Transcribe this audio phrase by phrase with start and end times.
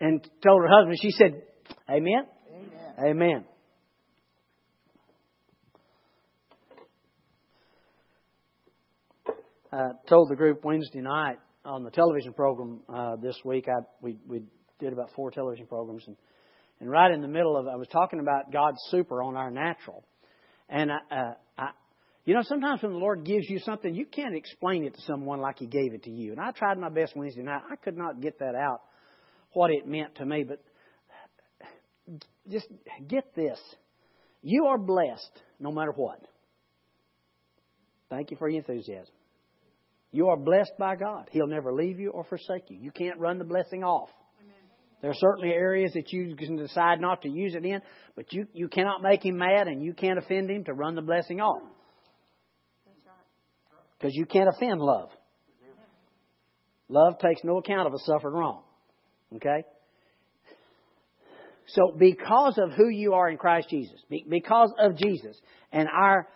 [0.00, 1.42] and told her husband, she said,
[1.90, 2.26] Amen?
[2.98, 3.10] Amen.
[3.10, 3.44] Amen.
[9.72, 13.66] I told the group Wednesday night on the television program uh, this week.
[13.68, 14.42] I we we
[14.78, 16.16] did about four television programs, and
[16.80, 19.50] and right in the middle of it, I was talking about God's super on our
[19.50, 20.04] natural,
[20.68, 21.68] and I, uh, I
[22.24, 25.40] you know sometimes when the Lord gives you something, you can't explain it to someone
[25.40, 26.32] like He gave it to you.
[26.32, 27.62] And I tried my best Wednesday night.
[27.70, 28.80] I could not get that out
[29.56, 30.60] what it meant to me, but
[32.48, 32.66] just
[33.08, 33.58] get this.
[34.42, 36.20] You are blessed no matter what.
[38.10, 39.14] Thank you for your enthusiasm.
[40.12, 41.28] You are blessed by God.
[41.32, 42.78] He'll never leave you or forsake you.
[42.78, 44.10] You can't run the blessing off.
[45.00, 47.80] There are certainly areas that you can decide not to use it in,
[48.14, 51.02] but you, you cannot make him mad and you can't offend him to run the
[51.02, 51.62] blessing off.
[53.98, 55.08] Because you can't offend love.
[56.88, 58.62] Love takes no account of a suffered wrong.
[59.34, 59.64] Okay?
[61.68, 65.36] So, because of who you are in Christ Jesus, because of Jesus
[65.72, 66.28] and our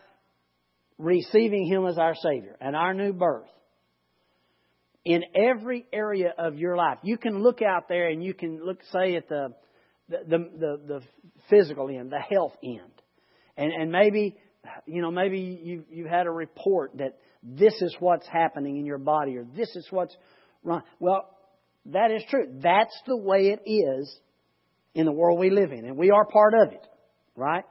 [0.99, 3.49] receiving Him as our Savior and our new birth,
[5.05, 8.81] in every area of your life, you can look out there and you can look,
[8.93, 9.55] say, at the
[10.09, 11.01] the the, the
[11.49, 12.93] physical end, the health end,
[13.57, 14.37] and and maybe
[14.87, 18.99] you know maybe you you've had a report that this is what's happening in your
[18.99, 20.15] body or this is what's
[20.65, 20.83] wrong.
[20.99, 21.31] Well,
[21.87, 22.47] that is true.
[22.63, 24.15] That's the way it is
[24.95, 26.87] in the world we live in, and we are part of it,
[27.37, 27.65] right?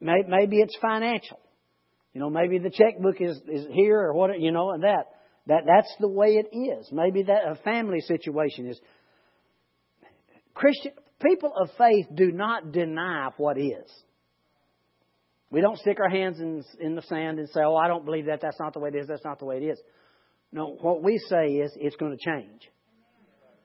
[0.00, 1.40] Maybe it's financial.
[2.12, 5.06] You know, maybe the checkbook is, is here or what, you know, and that.
[5.46, 6.88] That that's the way it is.
[6.90, 8.80] Maybe that a family situation is.
[10.54, 13.90] Christian people of faith do not deny what is.
[15.50, 18.26] We don't stick our hands in, in the sand and say, "Oh, I don't believe
[18.26, 18.40] that.
[18.40, 19.06] That's not the way it is.
[19.06, 19.82] That's not the way it is."
[20.50, 22.62] No, what we say is it's going to change.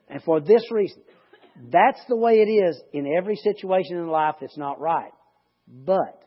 [0.10, 1.02] And for this reason,
[1.72, 5.12] that's the way it is in every situation in life that's not right.
[5.68, 6.22] But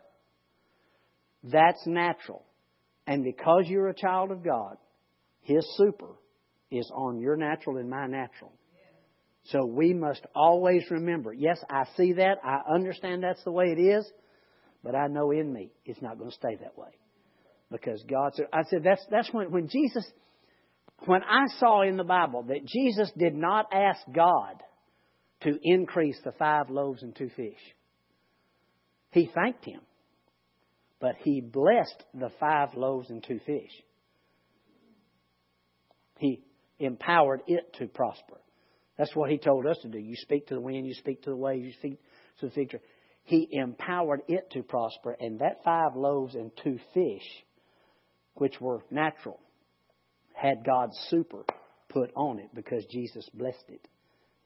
[1.43, 2.45] that's natural.
[3.07, 4.77] And because you're a child of God,
[5.41, 6.15] His super
[6.71, 8.53] is on your natural and my natural.
[9.47, 12.39] So we must always remember yes, I see that.
[12.45, 14.09] I understand that's the way it is.
[14.85, 16.91] But I know in me it's not going to stay that way.
[17.71, 20.05] Because God said, I said, that's, that's when, when Jesus,
[21.07, 24.63] when I saw in the Bible that Jesus did not ask God
[25.43, 27.59] to increase the five loaves and two fish.
[29.11, 29.81] He thanked him,
[31.01, 33.71] but he blessed the five loaves and two fish.
[36.19, 36.43] He
[36.79, 38.39] empowered it to prosper.
[38.97, 39.99] That's what he told us to do.
[39.99, 41.99] You speak to the wind, you speak to the waves, you speak
[42.41, 42.81] to the fig tree.
[43.25, 47.45] He empowered it to prosper, and that five loaves and two fish,
[48.35, 49.41] which were natural,
[50.43, 51.45] had God's super
[51.89, 53.87] put on it because Jesus blessed it.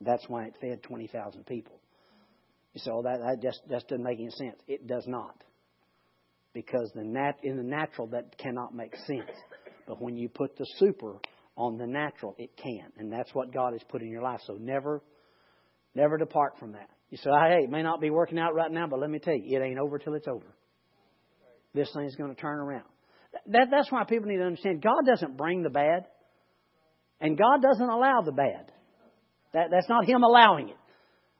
[0.02, 1.80] That's why it fed 20,000 people.
[2.74, 4.60] You say, oh, that, that just, just doesn't make any sense.
[4.68, 5.42] It does not.
[6.52, 9.30] Because the nat- in the natural, that cannot make sense.
[9.86, 11.14] But when you put the super
[11.56, 12.92] on the natural, it can.
[12.98, 14.40] And that's what God has put in your life.
[14.46, 15.02] So never,
[15.94, 16.90] never depart from that.
[17.08, 19.34] You say, hey, it may not be working out right now, but let me tell
[19.34, 20.54] you, it ain't over till it's over.
[21.72, 22.84] This thing's going to turn around.
[23.48, 26.06] That, that's why people need to understand God doesn't bring the bad,
[27.20, 28.72] and God doesn't allow the bad.
[29.52, 30.76] That, that's not Him allowing it.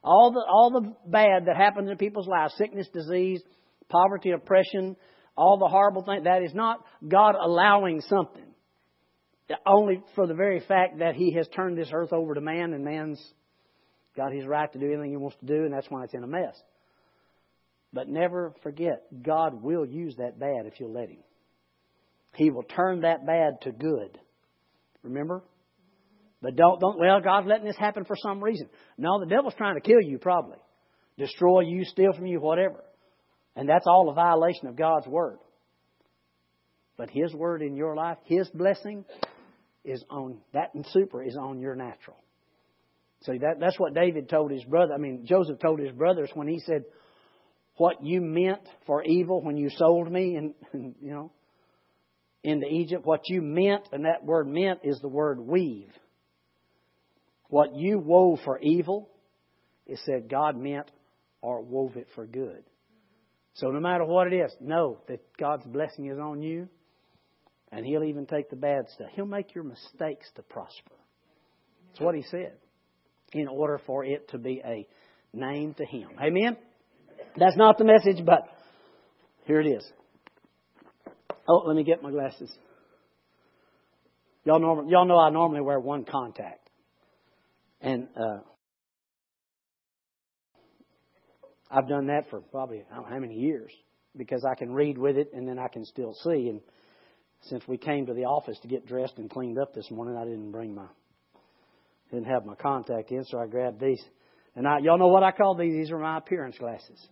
[0.03, 3.43] All the, all the bad that happens in people's lives, sickness, disease,
[3.89, 4.97] poverty, oppression,
[5.37, 8.43] all the horrible things, that is not God allowing something.
[9.67, 12.85] Only for the very fact that He has turned this earth over to man and
[12.85, 13.21] man's
[14.17, 16.25] got his right to do anything he wants to do, and that's why it's in
[16.25, 16.57] a mess.
[17.93, 21.19] But never forget, God will use that bad if you'll let Him.
[22.37, 24.19] He will turn that bad to good.
[25.03, 25.43] Remember?
[26.43, 28.69] But don't, don't, well, God's letting this happen for some reason.
[28.99, 30.59] No, the devil's trying to kill you, probably.
[31.19, 32.85] Destroy you, steal from you, whatever.
[33.55, 35.39] And that's all a violation of God's Word.
[36.99, 39.05] But His Word in your life, His blessing,
[39.85, 42.17] is on, that and super is on your natural.
[43.23, 44.93] See, that, that's what David told his brother.
[44.93, 46.85] I mean, Joseph told his brothers when he said,
[47.77, 51.33] What you meant for evil when you sold me, and, and you know,
[52.47, 55.91] into Egypt, what you meant, and that word meant is the word weave.
[57.49, 59.11] What you wove for evil,
[59.85, 60.89] it said God meant
[61.43, 62.63] or wove it for good.
[63.55, 66.69] So no matter what it is, know that God's blessing is on you,
[67.73, 69.09] and He'll even take the bad stuff.
[69.15, 70.95] He'll make your mistakes to prosper.
[71.89, 72.53] That's what He said.
[73.33, 74.87] In order for it to be a
[75.33, 76.11] name to Him.
[76.23, 76.57] Amen?
[77.37, 78.43] That's not the message, but
[79.47, 79.85] here it is.
[81.49, 82.53] Oh, let me get my glasses.
[84.45, 86.69] Y'all, norm- y'all know I normally wear one contact.
[87.81, 88.39] And uh,
[91.71, 93.73] I've done that for probably I don't know how many years
[94.17, 96.49] because I can read with it and then I can still see.
[96.49, 96.61] And
[97.43, 100.25] since we came to the office to get dressed and cleaned up this morning, I
[100.25, 100.87] didn't bring my
[102.11, 104.03] didn't have my contact in, so I grabbed these.
[104.55, 105.73] And I, y'all know what I call these?
[105.73, 107.05] These are my appearance glasses.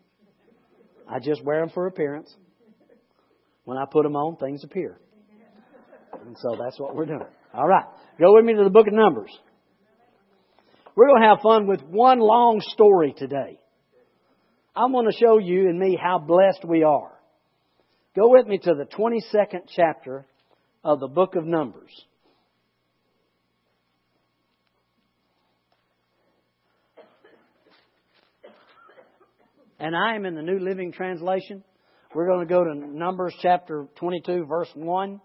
[1.08, 2.32] I just wear them for appearance.
[3.64, 4.98] When I put them on, things appear.
[6.26, 7.26] And so that's what we're doing.
[7.52, 7.84] All right.
[8.18, 9.30] Go with me to the book of Numbers.
[10.96, 13.58] We're going to have fun with one long story today.
[14.76, 17.12] I'm going to show you and me how blessed we are.
[18.14, 20.24] Go with me to the 22nd chapter
[20.84, 21.90] of the book of Numbers.
[29.80, 31.64] And I am in the New Living Translation.
[32.14, 35.20] We're going to go to Numbers chapter 22, verse 1.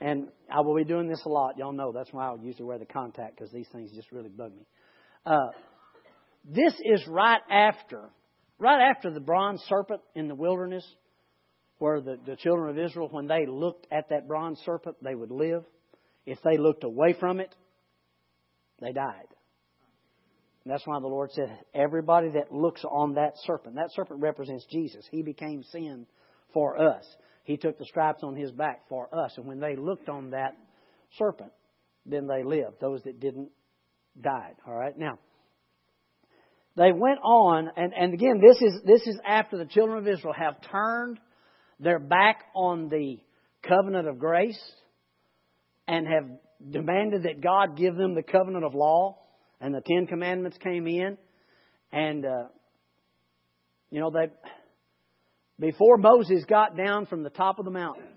[0.00, 1.58] And I will be doing this a lot.
[1.58, 4.52] Y'all know that's why I usually wear the contact because these things just really bug
[4.52, 4.64] me.
[5.26, 5.48] Uh,
[6.44, 8.10] this is right after,
[8.60, 10.86] right after the bronze serpent in the wilderness,
[11.78, 15.32] where the, the children of Israel, when they looked at that bronze serpent, they would
[15.32, 15.64] live.
[16.24, 17.52] If they looked away from it,
[18.80, 19.26] they died.
[20.64, 24.64] And that's why the Lord said, everybody that looks on that serpent, that serpent represents
[24.70, 25.04] Jesus.
[25.10, 26.06] He became sin
[26.54, 27.04] for us.
[27.44, 29.32] He took the stripes on his back for us.
[29.36, 30.56] And when they looked on that
[31.18, 31.50] serpent,
[32.06, 32.76] then they lived.
[32.80, 33.50] Those that didn't
[34.20, 34.54] died.
[34.66, 34.96] All right.
[34.96, 35.18] Now,
[36.76, 40.32] they went on, and, and again, this is, this is after the children of Israel
[40.32, 41.18] have turned
[41.80, 43.18] their back on the
[43.68, 44.60] covenant of grace
[45.88, 46.28] and have
[46.70, 49.18] demanded that God give them the covenant of law,
[49.62, 51.16] and the Ten Commandments came in,
[51.92, 52.48] and uh,
[53.90, 54.26] you know they
[55.58, 58.08] before Moses got down from the top of the mountain,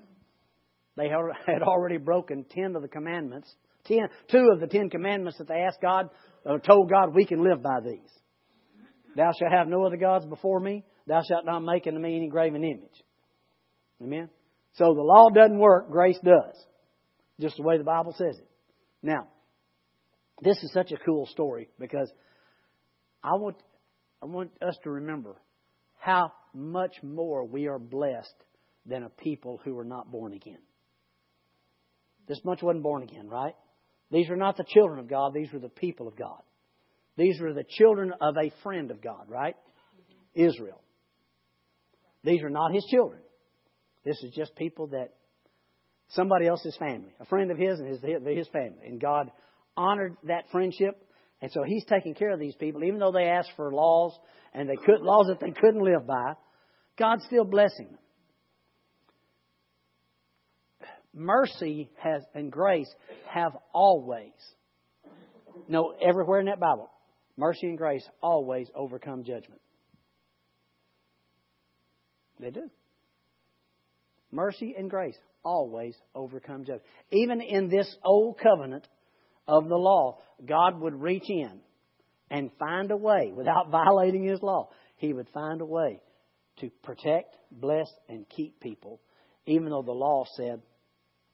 [0.98, 1.08] they
[1.46, 3.54] had already broken ten of the commandments,
[3.86, 6.10] ten, two of the Ten Commandments that they asked God,
[6.46, 8.10] uh, told God we can live by these.
[9.16, 10.84] Thou shalt have no other gods before me.
[11.08, 13.04] Thou shalt not make unto me any graven image.
[14.02, 14.30] Amen?
[14.74, 16.56] So the law doesn't work, grace does.
[17.40, 18.50] Just the way the Bible says it.
[19.02, 19.28] Now,
[20.42, 22.12] this is such a cool story because
[23.24, 23.58] I want,
[24.22, 25.36] I want us to remember
[25.98, 28.36] how much more we are blessed
[28.86, 30.60] than a people who are not born again.
[32.28, 33.56] This much wasn't born again, right?
[34.12, 36.42] These are not the children of God, these were the people of God.
[37.18, 39.56] These were the children of a friend of God, right?
[40.34, 40.82] Israel.
[42.24, 43.22] These are not his children.
[44.04, 45.14] This is just people that
[46.10, 48.86] somebody else's family, a friend of his and his, his family.
[48.86, 49.32] And God
[49.78, 51.02] honored that friendship.
[51.42, 54.18] And so he's taking care of these people, even though they asked for laws
[54.54, 56.34] and they could laws that they couldn't live by.
[56.98, 58.00] God's still blessing them.
[61.14, 62.94] Mercy has and grace
[63.30, 64.34] have always,
[65.70, 66.90] no, everywhere in that Bible,
[67.38, 69.62] mercy and grace always overcome judgment.
[72.40, 72.70] They do.
[74.30, 76.84] Mercy and grace always overcome judgment.
[77.12, 78.86] Even in this old covenant
[79.48, 81.60] of the law, God would reach in
[82.30, 86.02] and find a way, without violating His law, He would find a way
[86.60, 89.02] to protect, bless, and keep people,
[89.46, 90.62] even though the law said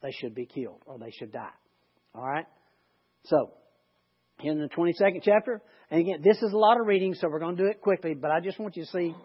[0.02, 1.54] they should be killed or they should die.
[2.16, 2.46] All right?
[3.26, 3.52] So,
[4.44, 7.56] in the 22nd chapter, and again, this is a lot of reading, so we're going
[7.56, 9.16] to do it quickly, but I just want you to see,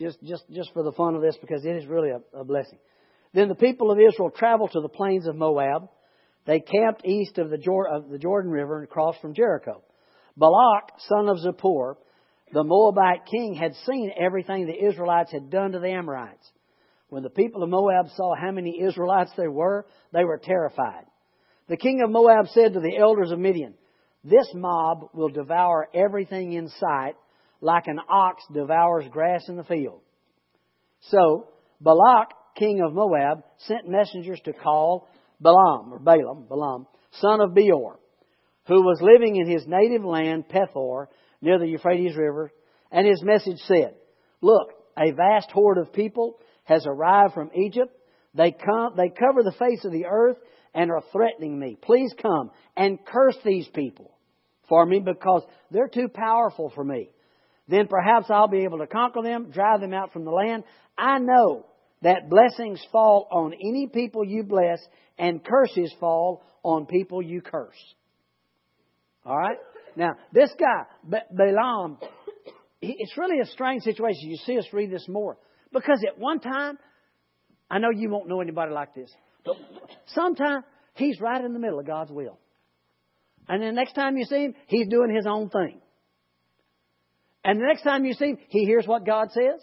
[0.00, 2.78] just, just, just for the fun of this, because it is really a, a blessing.
[3.32, 5.88] Then the people of Israel traveled to the plains of Moab.
[6.46, 9.82] They camped east of the, Jordan River and across from Jericho.
[10.36, 11.96] Balak, son of Zippor,
[12.52, 16.50] the Moabite king, had seen everything the Israelites had done to the Amorites.
[17.08, 21.04] When the people of Moab saw how many Israelites there were, they were terrified.
[21.68, 23.74] The king of Moab said to the elders of Midian,
[24.22, 27.14] This mob will devour everything in sight
[27.60, 30.00] like an ox devours grass in the field.
[31.00, 31.48] So
[31.80, 35.08] Balak, king of Moab, sent messengers to call
[35.40, 37.98] Balaam, or Balaam, Balaam, son of Beor,
[38.66, 41.06] who was living in his native land, Pethor,
[41.40, 42.50] near the Euphrates River,
[42.90, 43.94] and his message said,
[44.40, 47.92] Look, a vast horde of people has arrived from Egypt.
[48.34, 50.36] They come, they cover the face of the earth
[50.74, 51.76] and are threatening me.
[51.80, 54.10] Please come and curse these people
[54.68, 57.10] for me because they're too powerful for me.
[57.68, 60.64] Then perhaps I'll be able to conquer them, drive them out from the land.
[60.96, 61.66] I know
[62.02, 64.78] that blessings fall on any people you bless
[65.18, 67.94] and curses fall on people you curse.
[69.24, 69.58] All right?
[69.96, 71.98] Now, this guy, Balaam,
[72.82, 74.30] it's really a strange situation.
[74.30, 75.38] You see us read this more.
[75.72, 76.78] Because at one time,
[77.70, 79.10] I know you won't know anybody like this,
[79.44, 79.56] but
[80.06, 80.62] sometime
[80.94, 82.38] he's right in the middle of God's will.
[83.48, 85.80] And the next time you see him, he's doing his own thing.
[87.44, 89.60] And the next time you see him, he hears what God says.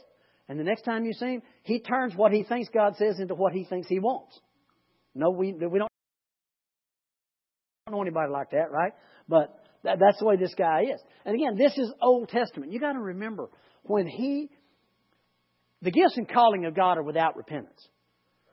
[0.49, 3.35] And the next time you see him, he turns what he thinks God says into
[3.35, 4.37] what he thinks he wants.
[5.15, 5.89] No, we, we don't
[7.89, 8.93] know anybody like that, right?
[9.27, 11.01] But that, that's the way this guy is.
[11.25, 12.71] And again, this is Old Testament.
[12.71, 13.49] You got to remember
[13.83, 14.49] when he,
[15.81, 17.87] the gifts and calling of God are without repentance.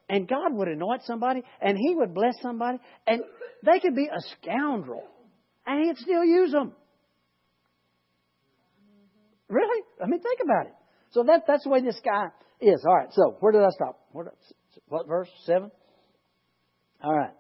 [0.08, 3.22] And God would anoint somebody, and He would bless somebody, and
[3.64, 5.04] they could be a scoundrel,
[5.64, 6.72] and He'd still use them.
[9.48, 9.82] Really?
[10.02, 10.72] I mean, think about it.
[11.10, 12.26] So that, that's the way this guy
[12.60, 12.84] is.
[12.86, 13.98] All right, so where did I stop?
[14.12, 14.26] What,
[14.88, 15.28] what verse?
[15.44, 15.70] Seven?
[17.02, 17.32] All right.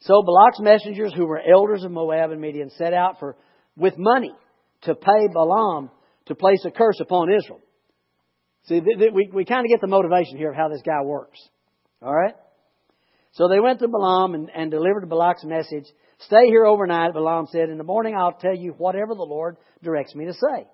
[0.00, 3.36] So Balak's messengers, who were elders of Moab and Midian, set out for
[3.76, 4.32] with money
[4.82, 5.90] to pay Balaam
[6.26, 7.60] to place a curse upon Israel.
[8.64, 11.02] See, th- th- we, we kind of get the motivation here of how this guy
[11.04, 11.38] works.
[12.02, 12.34] All right?
[13.32, 15.84] So they went to Balaam and, and delivered Balak's message.
[16.20, 17.68] Stay here overnight, Balaam said.
[17.68, 20.66] In the morning I'll tell you whatever the Lord directs me to say.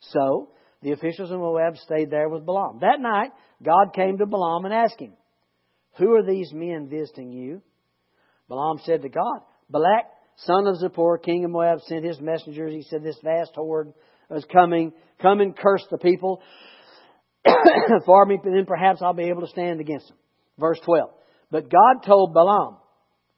[0.00, 0.50] So
[0.82, 2.78] the officials of Moab stayed there with Balaam.
[2.80, 3.30] That night,
[3.62, 5.12] God came to Balaam and asked him,
[5.98, 7.62] Who are these men visiting you?
[8.48, 9.40] Balaam said to God,
[9.70, 10.06] Balak,
[10.36, 12.72] son of Zippor, king of Moab, sent his messengers.
[12.72, 13.92] He said, This vast horde
[14.30, 14.92] is coming.
[15.20, 16.42] Come and curse the people
[18.06, 20.16] for me, then perhaps I'll be able to stand against them.
[20.58, 21.10] Verse 12.
[21.50, 22.76] But God told Balaam,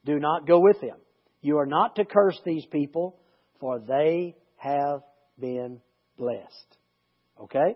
[0.05, 0.97] Do not go with them.
[1.41, 3.17] You are not to curse these people,
[3.61, 5.01] for they have
[5.39, 5.81] been
[6.17, 6.78] blessed.
[7.43, 7.75] Okay?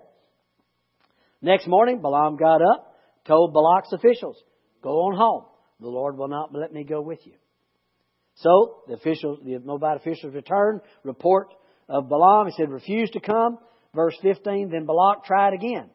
[1.40, 2.95] Next morning, Balaam got up,
[3.26, 4.37] told Balak's officials,
[4.83, 5.45] Go on home.
[5.81, 7.35] The Lord will not let me go with you.
[8.37, 11.49] So the officials, the Moabite officials returned, report
[11.88, 12.47] of Balaam.
[12.47, 13.59] He said, refuse to come.
[13.95, 15.90] Verse 15, then Balak tried again.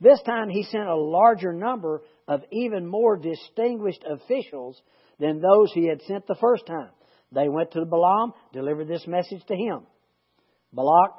[0.00, 4.80] This time he sent a larger number of even more distinguished officials
[5.18, 6.90] than those he had sent the first time.
[7.32, 9.86] They went to Balaam, delivered this message to him.
[10.72, 11.12] Balak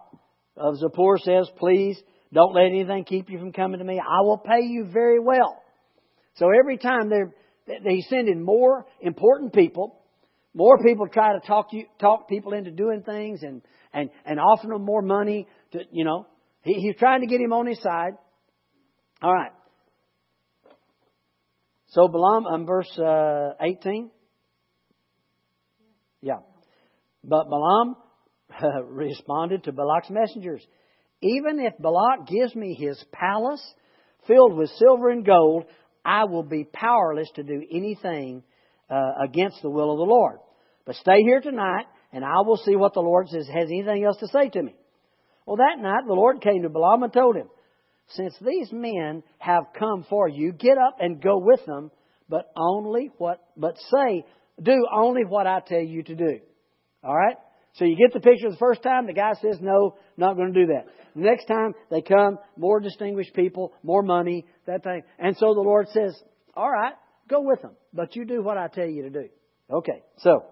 [0.59, 1.97] of Zippor says, Please
[2.33, 3.99] don't let anything keep you from coming to me.
[3.99, 5.61] I will pay you very well.
[6.35, 7.33] So every time they're,
[7.85, 9.99] he's sending more important people,
[10.53, 13.61] more people try to talk you, talk people into doing things and,
[13.93, 16.27] and, and offering them more money to, you know,
[16.61, 18.13] he, he's trying to get him on his side.
[19.21, 19.51] All right.
[21.87, 24.11] So Balaam, um, verse uh, 18.
[26.21, 26.39] Yeah.
[27.23, 27.95] But Balaam
[28.85, 30.65] responded to Balak's messengers.
[31.21, 33.63] Even if Balak gives me his palace
[34.27, 35.65] filled with silver and gold,
[36.05, 38.43] I will be powerless to do anything
[38.89, 40.39] uh, against the will of the Lord.
[40.85, 43.47] But stay here tonight, and I will see what the Lord says.
[43.47, 44.75] Has anything else to say to me?
[45.45, 47.49] Well, that night the Lord came to Balaam and told him,
[48.09, 51.91] Since these men have come for you, get up and go with them,
[52.29, 54.25] but only what, but say,
[54.61, 56.39] do only what I tell you to do.
[57.03, 57.35] All right?
[57.79, 60.65] So you get the picture the first time, the guy says, no, not going to
[60.65, 60.87] do that.
[61.15, 65.01] Next time they come, more distinguished people, more money, that thing.
[65.17, 66.21] And so the Lord says,
[66.55, 66.93] all right,
[67.29, 69.29] go with them, but you do what I tell you to do.
[69.71, 70.43] Okay, so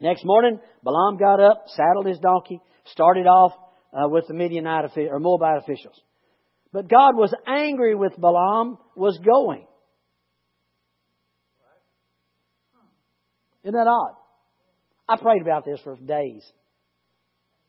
[0.00, 3.52] next morning, Balaam got up, saddled his donkey, started off
[3.92, 6.00] uh, with the Midianite or Moabite officials.
[6.72, 9.66] But God was angry with Balaam, was going.
[13.62, 14.23] Isn't that odd?
[15.08, 16.44] I prayed about this for days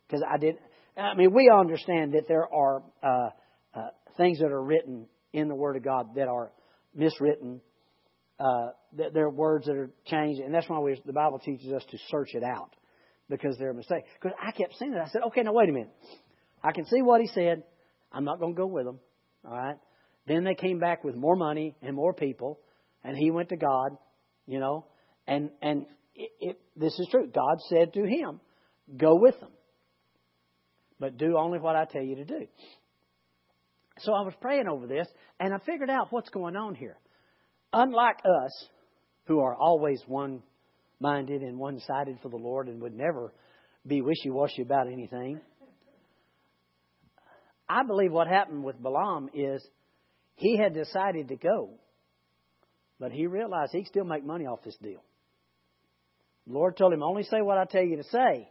[0.08, 0.56] because I did.
[0.98, 3.30] I mean, we understand that there are uh,
[3.74, 3.88] uh,
[4.18, 6.52] things that are written in the Word of God that are
[6.98, 7.60] miswritten.
[8.40, 11.72] Uh, that there are words that are changed, and that's why we, the Bible teaches
[11.72, 12.76] us to search it out
[13.30, 14.04] because they're a mistake.
[14.22, 15.94] Because I kept seeing it, I said, "Okay, now wait a minute.
[16.62, 17.64] I can see what he said.
[18.12, 19.00] I'm not going to go with him.
[19.46, 19.78] All right."
[20.28, 22.60] Then they came back with more money and more people,
[23.04, 23.98] and he went to God,
[24.48, 24.86] you know,
[25.28, 27.28] and and it, it, this is true.
[27.28, 28.40] God said to him,
[28.98, 29.52] Go with them,
[31.00, 32.48] but do only what I tell you to do.
[34.00, 35.08] So I was praying over this,
[35.40, 36.98] and I figured out what's going on here.
[37.74, 38.68] Unlike us,
[39.26, 40.44] who are always one
[41.00, 43.34] minded and one sided for the Lord and would never
[43.86, 45.40] be wishy washy about anything,
[47.68, 49.66] I believe what happened with Balaam is
[50.36, 51.72] he had decided to go,
[53.00, 55.04] but he realized he could still make money off this deal.
[56.48, 58.50] The Lord told him, only say what I tell you to say.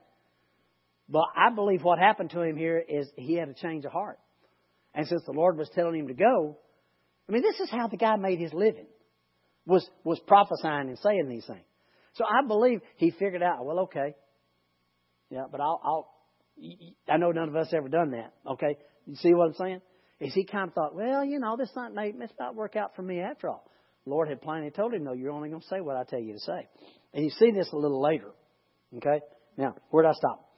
[1.08, 4.18] But I believe what happened to him here is he had a change of heart.
[4.94, 6.56] And since the Lord was telling him to go,
[7.28, 8.86] I mean, this is how the guy made his living,
[9.66, 11.64] was, was prophesying and saying these things.
[12.14, 14.14] So I believe he figured out, well, okay.
[15.30, 16.14] Yeah, but I'll, I'll,
[17.08, 18.32] I know none of us ever done that.
[18.52, 18.78] Okay.
[19.06, 19.80] You see what I'm saying?
[20.20, 23.20] Is he kind of thought, well, you know, this this not work out for me
[23.20, 23.68] after all.
[24.04, 26.20] The Lord had plainly told him, no, you're only going to say what I tell
[26.20, 26.68] you to say.
[27.14, 28.32] And you see this a little later.
[28.96, 29.20] Okay?
[29.56, 30.48] Now, where did I stop?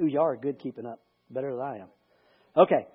[0.00, 1.00] Ooh, y'all are good keeping up.
[1.30, 1.88] better than I am.
[2.56, 2.86] Okay.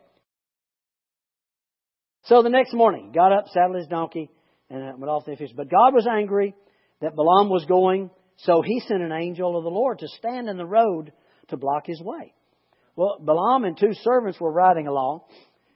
[2.26, 4.30] So the next morning, got up, saddled his donkey,
[4.70, 5.52] and uh, went off to fish.
[5.56, 6.56] But God was angry
[7.02, 10.58] that Balaam was going, so he sent an angel of the Lord to stand in
[10.58, 11.14] the road
[11.50, 12.34] to block his way.
[12.96, 15.22] Well, Balaam and two servants were riding along,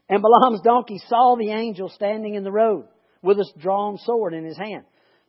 [0.10, 2.88] and Balaam's donkey saw the angel standing in the road
[3.22, 4.84] with a drawn sword in his hand.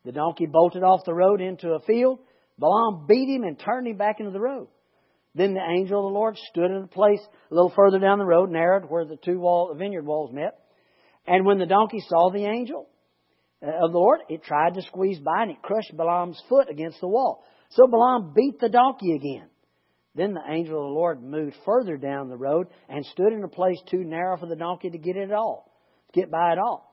[0.04, 2.20] The donkey bolted off the road into a field.
[2.58, 4.68] Balaam beat him and turned him back into the road.
[5.34, 7.20] Then the angel of the Lord stood in a place
[7.50, 10.58] a little further down the road, narrowed where the two wall, vineyard walls met.
[11.26, 12.88] And when the donkey saw the angel
[13.62, 17.00] uh, of the Lord, it tried to squeeze by and it crushed Balaam's foot against
[17.00, 17.44] the wall.
[17.70, 19.48] So Balaam beat the donkey again.
[20.16, 23.48] Then the angel of the Lord moved further down the road and stood in a
[23.48, 25.70] place too narrow for the donkey to get it all,
[26.12, 26.89] to get by at all.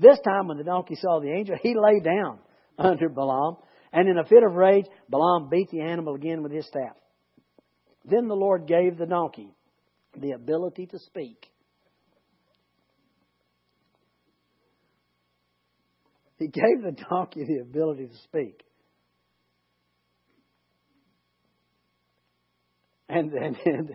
[0.00, 2.38] This time, when the donkey saw the angel, he lay down
[2.78, 3.56] under Balaam,
[3.92, 6.96] and in a fit of rage, Balaam beat the animal again with his staff.
[8.04, 9.52] Then the Lord gave the donkey
[10.18, 11.46] the ability to speak.
[16.38, 18.62] He gave the donkey the ability to speak.
[23.10, 23.30] And,
[23.66, 23.94] and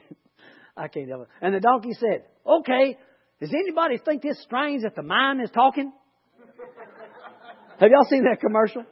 [0.77, 1.27] I can't help it.
[1.41, 2.97] And the donkey said, Okay,
[3.39, 5.91] does anybody think this strange that the mind is talking?
[7.79, 8.83] Have y'all seen that commercial?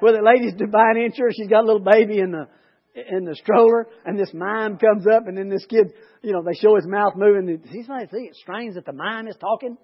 [0.00, 2.48] Where the lady's buying insurance, she's got a little baby in the
[2.94, 5.92] in the stroller, and this mime comes up, and then this kid,
[6.22, 7.62] you know, they show his mouth moving.
[7.70, 9.76] He's like, see, it's strange that the mime is talking.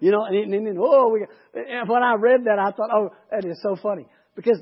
[0.00, 3.10] You know, and, and then, oh, we, and when I read that, I thought, oh,
[3.30, 4.06] that is so funny.
[4.34, 4.58] Because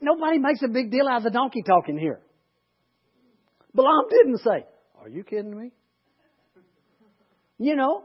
[0.00, 2.20] nobody makes a big deal out of the donkey talking here.
[3.74, 4.66] Balaam didn't say,
[5.00, 5.70] Are you kidding me?
[7.58, 8.02] You know,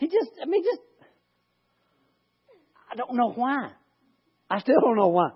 [0.00, 0.80] he just, I mean, just,
[2.90, 3.70] I don't know why.
[4.48, 5.28] I still don't know why.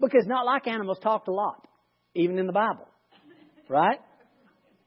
[0.00, 1.66] Because not like animals talked a lot,
[2.14, 2.86] even in the Bible.
[3.68, 3.98] Right?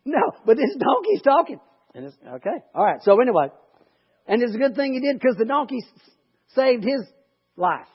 [0.06, 1.60] No, but this donkey's talking.
[1.94, 2.64] And it's, okay.
[2.74, 3.02] All right.
[3.04, 3.48] So anyway,
[4.26, 5.80] and it's a good thing he did because the donkey
[6.56, 7.06] saved his
[7.58, 7.88] life.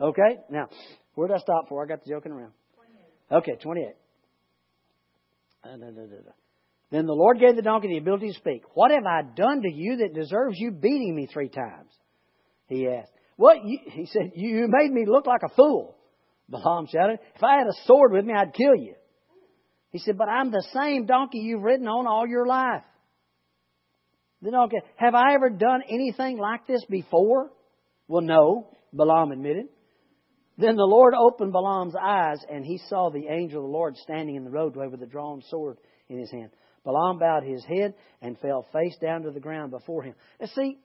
[0.00, 0.38] Okay?
[0.48, 0.68] Now,
[1.14, 1.84] where did I stop for?
[1.84, 2.52] I got the joking around.
[3.30, 3.94] Okay, 28.
[6.92, 8.62] Then the Lord gave the donkey the ability to speak.
[8.74, 11.90] What have I done to you that deserves you beating me three times?
[12.68, 13.10] He asked.
[13.36, 13.64] What?
[13.64, 15.96] You, he said, You made me look like a fool.
[16.50, 17.18] Balaam shouted.
[17.34, 18.94] If I had a sword with me, I'd kill you.
[19.90, 22.84] He said, But I'm the same donkey you've ridden on all your life.
[24.42, 27.50] The donkey, have I ever done anything like this before?
[28.06, 29.66] Well, no, Balaam admitted.
[30.58, 34.34] Then the Lord opened Balaam's eyes, and he saw the angel of the Lord standing
[34.34, 35.78] in the roadway with a drawn sword
[36.10, 36.50] in his hand.
[36.84, 40.14] Balaam bowed his head and fell face down to the ground before him.
[40.40, 40.78] And see,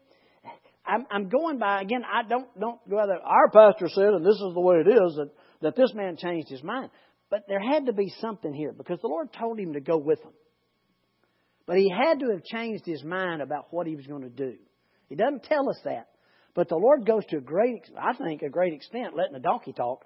[0.85, 2.03] I'm, I'm going by again.
[2.05, 3.19] I don't don't go out there.
[3.19, 5.29] Our pastor said, and this is the way it is that
[5.61, 6.91] that this man changed his mind.
[7.29, 10.21] But there had to be something here because the Lord told him to go with
[10.21, 10.31] him.
[11.65, 14.55] But he had to have changed his mind about what he was going to do.
[15.09, 16.07] He doesn't tell us that.
[16.55, 19.73] But the Lord goes to a great, I think, a great extent letting the donkey
[19.73, 20.05] talk.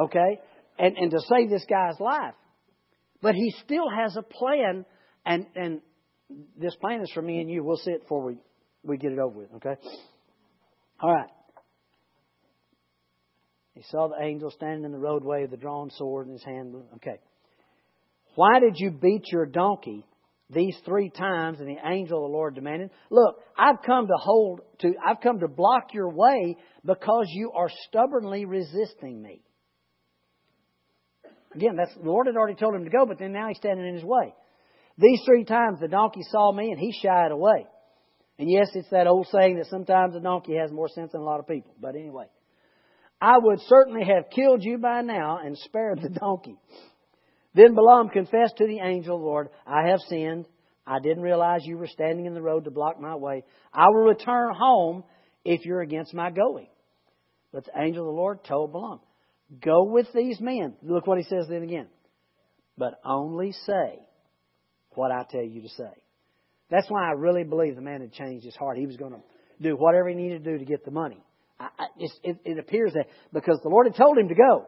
[0.00, 0.40] Okay?
[0.78, 2.34] And, and to save this guy's life.
[3.22, 4.84] But he still has a plan,
[5.26, 5.80] and, and
[6.58, 7.62] this plan is for me and you.
[7.62, 8.38] We'll see it before we,
[8.82, 9.76] we get it over with, okay?
[11.02, 11.30] All right.
[13.74, 16.74] He saw the angel standing in the roadway with the drawn sword in his hand.
[16.96, 17.18] Okay.
[18.34, 20.04] Why did you beat your donkey
[20.50, 21.60] these three times?
[21.60, 25.40] And the angel of the Lord demanded, Look, I've come to hold to, I've come
[25.40, 29.42] to block your way because you are stubbornly resisting me.
[31.54, 33.86] Again, that's, the Lord had already told him to go, but then now he's standing
[33.86, 34.34] in his way.
[34.98, 37.66] These three times the donkey saw me and he shied away.
[38.38, 41.24] And yes, it's that old saying that sometimes a donkey has more sense than a
[41.24, 41.74] lot of people.
[41.80, 42.26] But anyway,
[43.20, 46.56] I would certainly have killed you by now and spared the donkey.
[47.54, 50.46] Then Balaam confessed to the angel Lord, I have sinned.
[50.86, 53.44] I didn't realize you were standing in the road to block my way.
[53.72, 55.04] I will return home
[55.44, 56.68] if you're against my going.
[57.52, 59.00] But the angel of the Lord told Balaam,
[59.64, 60.74] Go with these men.
[60.82, 61.88] Look what he says then again.
[62.78, 63.98] But only say
[64.94, 65.90] what I tell you to say.
[66.70, 68.78] That's why I really believe the man had changed his heart.
[68.78, 69.20] He was going to
[69.60, 71.22] do whatever he needed to do to get the money.
[71.58, 71.86] I, I,
[72.22, 74.66] it, it appears that because the Lord had told him to go,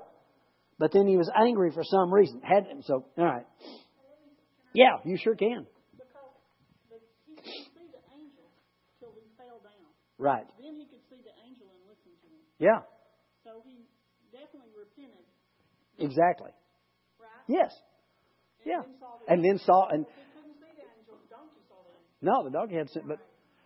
[0.78, 2.40] but then he was angry for some reason.
[2.42, 3.46] Had so all right.
[4.74, 5.66] Yeah, you sure can.
[10.22, 10.46] Right.
[10.62, 12.46] Then he could see the angel and listen to him.
[12.62, 12.86] Yeah.
[13.42, 13.90] So he
[14.30, 15.26] definitely repented.
[16.02, 16.50] Exactly.
[17.20, 17.28] Right?
[17.48, 17.72] Yes.
[18.64, 18.82] And Yeah.
[19.28, 21.14] And then saw and He couldn't see the angel.
[21.22, 22.42] The donkey saw the angel.
[22.42, 23.18] no, the donkey had sent but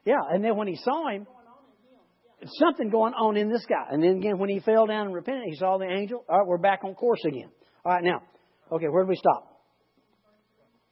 [0.05, 2.49] yeah, and then when he saw him, Going on in him.
[2.49, 2.49] Yeah.
[2.61, 3.89] something going on in this guy.
[3.91, 6.25] And then again, when he fell down and repented, he saw the angel.
[6.29, 7.51] All right, we're back on course again.
[7.85, 8.23] All right, now,
[8.71, 9.61] okay, where did we stop?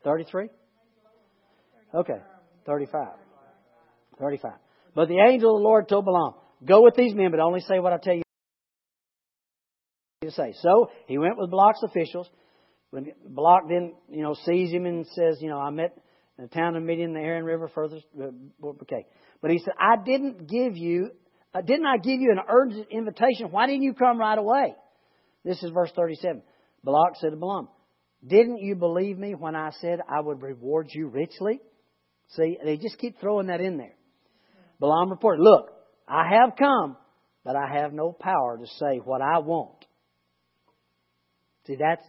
[0.03, 0.49] 33?
[1.95, 2.21] Okay,
[2.67, 3.09] 35.
[4.19, 4.53] 35.
[4.95, 7.79] But the angel of the Lord told Balaam, Go with these men, but only say
[7.79, 8.23] what I tell you
[10.35, 10.55] say.
[10.61, 12.29] So he went with Balak's officials.
[12.91, 15.97] When Balak then, you know, sees him and says, you know, I met
[16.39, 17.99] in the town of Midian, the Arnon River, further.
[18.17, 19.07] Uh, okay,
[19.41, 21.11] but he said, I didn't give you,
[21.55, 23.51] uh, didn't I give you an urgent invitation?
[23.51, 24.75] Why didn't you come right away?
[25.45, 26.43] This is verse 37.
[26.85, 27.69] Balak said to Balaam,
[28.27, 31.61] Didn't you believe me when I said I would reward you richly?
[32.37, 33.95] See, they just keep throwing that in there.
[34.81, 35.71] Balaam reported, Look,
[36.09, 36.97] I have come,
[37.45, 39.84] but I have no power to say what I want.
[41.67, 42.05] See, that's,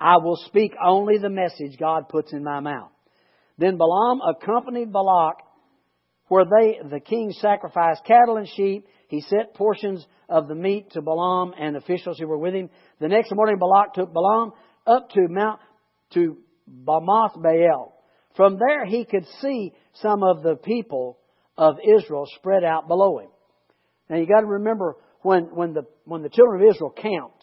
[0.00, 2.90] I will speak only the message God puts in my mouth.
[3.56, 5.36] Then Balaam accompanied Balak
[6.28, 8.86] where they, the king sacrificed cattle and sheep.
[9.08, 12.68] He sent portions of the meat to Balaam and officials who were with him.
[13.00, 14.52] The next morning, Balak took Balaam
[14.86, 15.60] up to Mount,
[16.14, 16.36] to
[16.68, 17.94] Bamoth Baal.
[18.36, 21.18] From there, he could see some of the people
[21.56, 23.30] of Israel spread out below him.
[24.08, 27.37] Now you got to remember when, when the, when the children of Israel camped,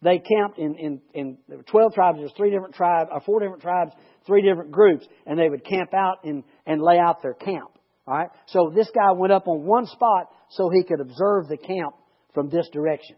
[0.00, 3.40] they camped in, in, in there were 12 tribes, there's three different tribes, or four
[3.40, 3.92] different tribes,
[4.26, 7.70] three different groups, and they would camp out and, and lay out their camp.
[8.06, 8.30] Alright?
[8.46, 11.94] So this guy went up on one spot so he could observe the camp
[12.32, 13.16] from this direction.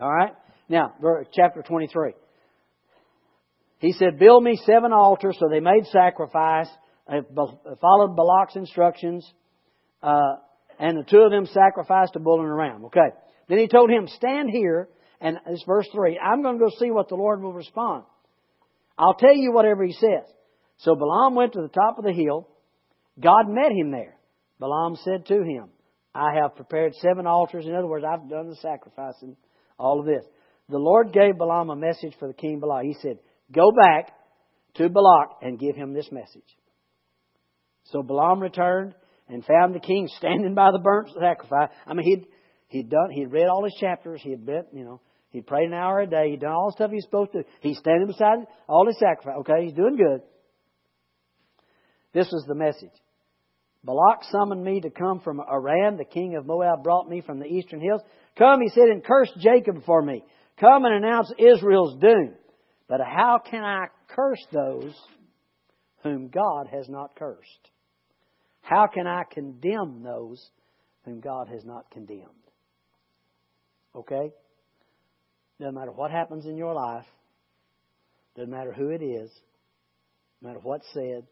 [0.00, 0.34] Alright?
[0.68, 0.94] Now,
[1.34, 2.12] chapter 23.
[3.78, 6.68] He said, Build me seven altars, so they made sacrifice,
[7.06, 9.30] followed Balak's instructions,
[10.02, 10.36] uh,
[10.78, 12.84] and the two of them sacrificed a bull and a ram.
[12.86, 13.10] Okay.
[13.48, 14.88] Then he told him, Stand here
[15.20, 16.18] and it's verse 3.
[16.18, 18.04] I'm going to go see what the Lord will respond.
[18.98, 20.30] I'll tell you whatever he says.
[20.78, 22.48] So Balaam went to the top of the hill.
[23.20, 24.16] God met him there.
[24.60, 25.70] Balaam said to him,
[26.14, 27.66] I have prepared seven altars.
[27.66, 29.36] In other words, I've done the sacrifice and
[29.78, 30.24] all of this.
[30.68, 32.84] The Lord gave Balaam a message for the king Balak.
[32.84, 33.18] He said,
[33.52, 34.12] Go back
[34.74, 36.42] to Balak and give him this message.
[37.84, 38.94] So Balaam returned
[39.28, 41.70] and found the king standing by the burnt sacrifice.
[41.86, 42.26] I mean, he'd
[42.74, 44.20] He'd done, he'd read all his chapters.
[44.20, 46.30] He had been, you know, he prayed an hour a day.
[46.30, 47.44] He'd done all the stuff he's supposed to.
[47.60, 49.36] He's standing beside all his sacrifice.
[49.42, 50.22] Okay, he's doing good.
[52.12, 52.90] This was the message.
[53.84, 55.98] Balak summoned me to come from Aram.
[55.98, 58.00] The king of Moab brought me from the eastern hills.
[58.36, 60.24] Come, he said, and curse Jacob for me.
[60.58, 62.34] Come and announce Israel's doom.
[62.88, 64.92] But how can I curse those
[66.02, 67.70] whom God has not cursed?
[68.62, 70.44] How can I condemn those
[71.04, 72.43] whom God has not condemned?
[73.94, 74.32] Okay?
[75.60, 77.06] Doesn't matter what happens in your life,
[78.36, 79.30] doesn't matter who it is,
[80.40, 81.24] no matter what's said,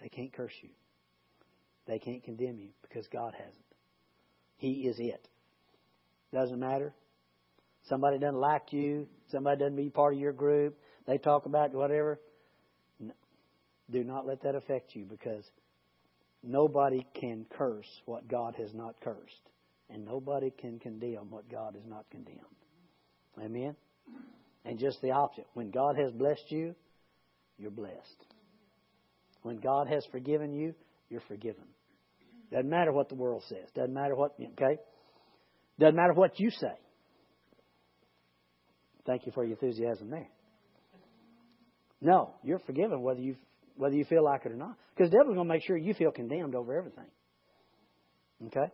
[0.00, 0.68] they can't curse you.
[1.86, 3.64] They can't condemn you because God hasn't.
[4.58, 5.26] He is it.
[6.32, 6.92] Doesn't matter.
[7.88, 12.20] Somebody doesn't like you, somebody doesn't be part of your group, they talk about whatever.
[12.98, 13.12] No.
[13.90, 15.44] Do not let that affect you because
[16.42, 19.50] nobody can curse what God has not cursed.
[19.90, 22.40] And nobody can condemn what God has not condemned.
[23.40, 23.76] Amen?
[24.64, 25.46] And just the opposite.
[25.54, 26.74] When God has blessed you,
[27.58, 28.26] you're blessed.
[29.42, 30.74] When God has forgiven you,
[31.08, 31.64] you're forgiven.
[32.50, 33.68] Doesn't matter what the world says.
[33.74, 34.80] Doesn't matter what, okay?
[35.78, 36.74] Doesn't matter what you say.
[39.06, 40.28] Thank you for your enthusiasm there.
[42.00, 43.36] No, you're forgiven whether you
[43.76, 44.76] whether you feel like it or not.
[44.94, 47.04] Because the devil's going to make sure you feel condemned over everything.
[48.46, 48.72] Okay?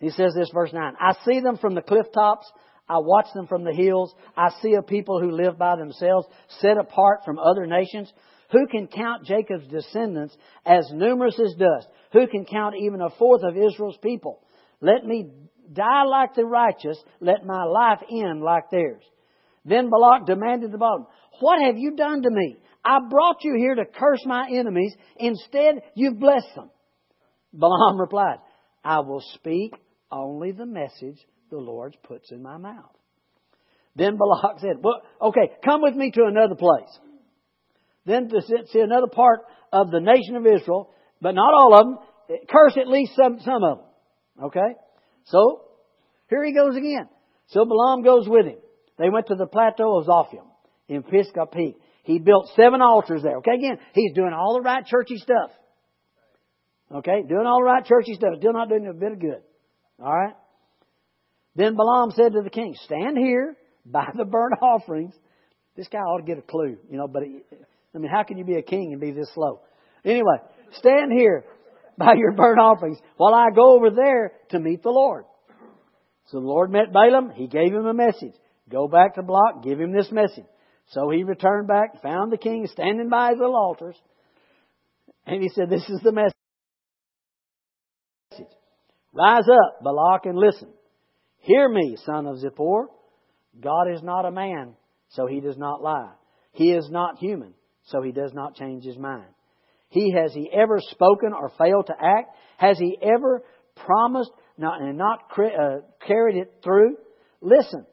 [0.00, 2.50] He says this, verse 9 I see them from the cliff tops.
[2.88, 4.14] I watch them from the hills.
[4.36, 6.26] I see a people who live by themselves,
[6.60, 8.12] set apart from other nations.
[8.52, 11.88] Who can count Jacob's descendants as numerous as dust?
[12.12, 14.40] Who can count even a fourth of Israel's people?
[14.80, 15.30] Let me
[15.72, 17.02] die like the righteous.
[17.20, 19.02] Let my life end like theirs.
[19.64, 21.06] Then Balak demanded the Balaam,
[21.40, 22.58] What have you done to me?
[22.84, 24.94] I brought you here to curse my enemies.
[25.16, 26.70] Instead, you've blessed them.
[27.54, 28.40] Balaam replied,
[28.84, 29.72] I will speak
[30.20, 31.18] only the message
[31.50, 32.96] the Lord puts in my mouth.
[33.96, 36.98] Then Balak said, Well, okay, come with me to another place.
[38.06, 39.40] Then to see another part
[39.72, 41.98] of the nation of Israel, but not all of them.
[42.48, 43.86] Curse at least some, some of them.
[44.46, 44.74] Okay?
[45.26, 45.62] So,
[46.28, 47.08] here he goes again.
[47.48, 48.58] So Balaam goes with him.
[48.98, 50.46] They went to the plateau of Zophim
[50.88, 51.76] in Pisgah Peak.
[52.04, 53.38] He built seven altars there.
[53.38, 55.50] Okay, again, he's doing all the right churchy stuff.
[56.92, 58.34] Okay, doing all the right churchy stuff.
[58.38, 59.42] Still not doing a bit of good.
[60.00, 60.34] All right?
[61.56, 65.14] Then Balaam said to the king, Stand here by the burnt offerings.
[65.76, 68.44] This guy ought to get a clue, you know, but I mean, how can you
[68.44, 69.60] be a king and be this slow?
[70.04, 70.36] Anyway,
[70.78, 71.44] stand here
[71.98, 75.24] by your burnt offerings while I go over there to meet the Lord.
[76.26, 77.30] So the Lord met Balaam.
[77.30, 78.34] He gave him a message.
[78.68, 80.46] Go back to Balak, give him this message.
[80.90, 83.96] So he returned back, found the king standing by his little altars,
[85.26, 86.34] and he said, This is the message.
[89.14, 90.68] Rise up, Balak, and listen.
[91.38, 92.86] Hear me, son of Zippor.
[93.60, 94.74] God is not a man,
[95.10, 96.10] so he does not lie.
[96.52, 97.54] He is not human,
[97.86, 99.28] so he does not change his mind.
[99.88, 102.34] He has he ever spoken or failed to act?
[102.56, 103.44] Has he ever
[103.76, 106.96] promised not, and not uh, carried it through?
[107.40, 107.86] Listen,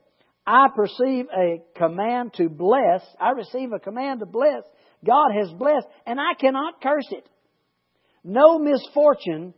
[0.47, 3.01] I perceive a command to bless.
[3.19, 4.63] I receive a command to bless.
[5.05, 7.27] God has blessed, and I cannot curse it.
[8.23, 9.53] No misfortune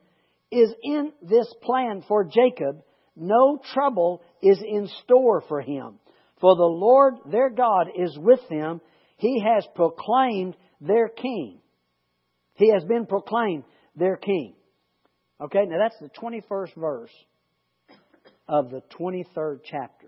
[0.54, 2.84] is in this plan for Jacob.
[3.16, 6.00] No trouble is in store for him.
[6.42, 8.82] For the Lord their God is with them.
[9.18, 11.60] He has proclaimed their king.
[12.56, 13.64] He has been proclaimed
[13.96, 14.56] their king.
[15.42, 17.12] Okay, now that's the 21st verse
[18.48, 20.08] of the 23rd chapter.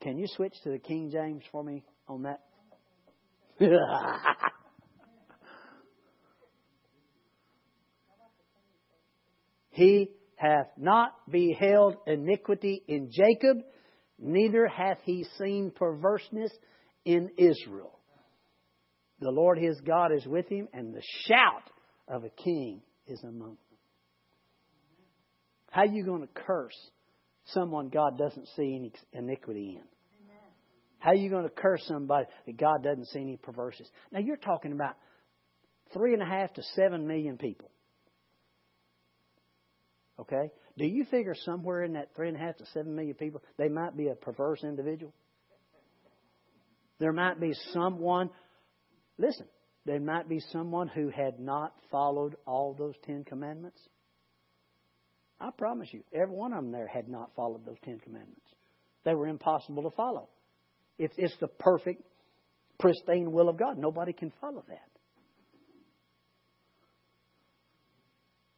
[0.00, 2.40] Can you switch to the King James for me on that?
[9.72, 13.58] he hath not beheld iniquity in Jacob,
[14.18, 16.52] neither hath he seen perverseness
[17.04, 17.98] in Israel.
[19.20, 21.62] The Lord his God is with him, and the shout
[22.08, 23.78] of a king is among them.
[25.70, 26.76] How are you going to curse
[27.46, 29.84] someone God doesn't see any iniquity in?
[30.98, 33.88] How are you going to curse somebody that God doesn't see any perverseness?
[34.12, 34.94] Now you're talking about
[35.92, 37.71] three and a half to seven million people.
[40.18, 40.50] Okay?
[40.78, 43.68] Do you figure somewhere in that three and a half to seven million people, they
[43.68, 45.12] might be a perverse individual?
[46.98, 48.30] There might be someone
[49.18, 49.46] Listen,
[49.84, 53.78] there might be someone who had not followed all those Ten Commandments.
[55.40, 58.46] I promise you, every one of them there had not followed those Ten Commandments.
[59.04, 60.28] They were impossible to follow.
[60.98, 62.02] It's, it's the perfect,
[62.78, 63.78] pristine will of God.
[63.78, 64.88] Nobody can follow that.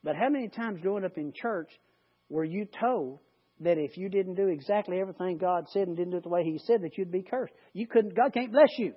[0.04, 1.70] But how many times growing up in church
[2.28, 3.20] were you told
[3.60, 6.44] that if you didn't do exactly everything God said and didn't do it the way
[6.44, 7.54] He said, that you'd be cursed?
[7.72, 8.14] You couldn't.
[8.14, 8.92] God can't bless you.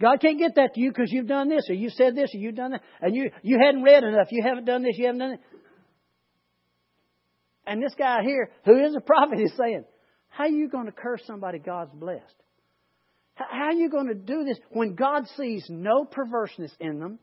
[0.00, 2.38] God can't get that to you because you've done this or you said this or
[2.38, 4.28] you've done that and you, you hadn't read enough.
[4.30, 4.96] You haven't done this.
[4.96, 5.40] You haven't done it.
[7.66, 9.84] And this guy here, who is a prophet, is saying,
[10.28, 12.22] how are you going to curse somebody God's blessed?
[13.34, 17.18] How are you going to do this when God sees no perverseness in them?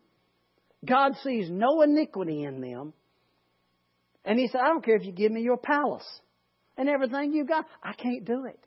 [0.85, 2.93] God sees no iniquity in them.
[4.23, 6.07] And he said, I don't care if you give me your palace
[6.77, 7.65] and everything you got.
[7.83, 8.59] I can't do it.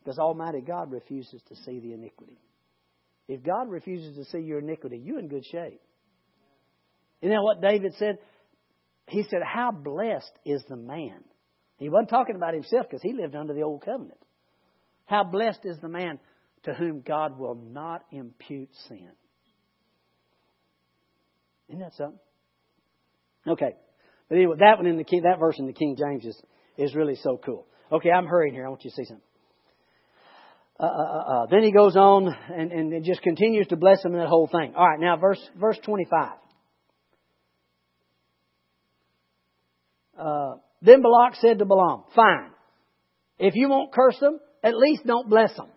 [0.00, 2.38] Because Almighty God refuses to see the iniquity.
[3.28, 5.80] If God refuses to see your iniquity, you're in good shape.
[7.20, 8.18] You know what David said?
[9.06, 11.22] He said, How blessed is the man.
[11.78, 14.18] He wasn't talking about himself because he lived under the old covenant.
[15.06, 16.18] How blessed is the man
[16.64, 19.10] to whom God will not impute sin.
[21.68, 22.18] Isn't that something?
[23.46, 23.76] Okay.
[24.28, 26.40] But anyway, that one in the King, that verse in the King James is,
[26.78, 27.66] is really so cool.
[27.90, 28.66] Okay, I'm hurrying here.
[28.66, 29.24] I want you to see something.
[30.80, 34.14] Uh, uh, uh, uh, then he goes on and, and just continues to bless them
[34.14, 34.74] in that whole thing.
[34.74, 36.30] All right, now verse verse 25.
[40.18, 42.50] Uh, then Balak said to Balaam, Fine.
[43.38, 45.68] If you won't curse them, at least don't bless them.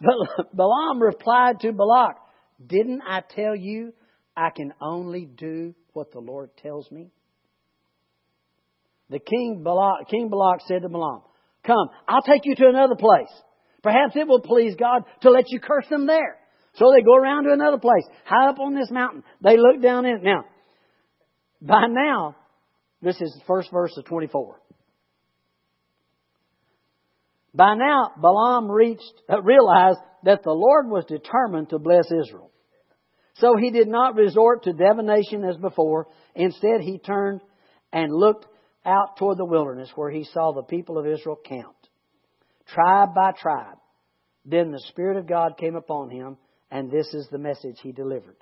[0.00, 2.16] But Balaam replied to Balak,
[2.64, 3.92] Didn't I tell you
[4.36, 7.10] I can only do what the Lord tells me?
[9.10, 11.22] The king Balak, King Balak said to Balaam,
[11.66, 13.30] Come, I'll take you to another place.
[13.82, 16.38] Perhaps it will please God to let you curse them there.
[16.74, 19.22] So they go around to another place, high up on this mountain.
[19.42, 20.16] They look down in.
[20.16, 20.22] It.
[20.24, 20.44] Now,
[21.60, 22.36] by now,
[23.02, 24.60] this is the first verse of 24.
[27.54, 32.50] By now, Balaam reached, uh, realized that the Lord was determined to bless Israel.
[33.36, 36.08] So he did not resort to divination as before.
[36.34, 37.40] Instead, he turned
[37.92, 38.46] and looked
[38.86, 41.88] out toward the wilderness where he saw the people of Israel camped,
[42.66, 43.78] tribe by tribe.
[44.44, 46.36] Then the Spirit of God came upon him,
[46.70, 48.36] and this is the message he delivered.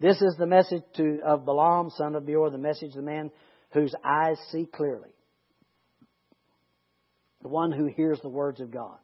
[0.00, 3.30] This is the message to, of Balaam, son of Beor, the message of the man
[3.72, 5.10] whose eyes see clearly.
[7.42, 8.98] The one who hears the words of God.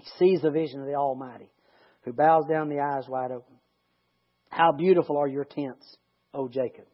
[0.00, 1.50] He sees the vision of the Almighty,
[2.04, 3.56] who bows down the eyes wide open.
[4.48, 5.96] How beautiful are your tents,
[6.32, 6.86] O Jacob.